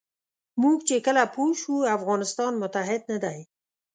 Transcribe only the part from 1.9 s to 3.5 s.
افغانستان متحد نه دی.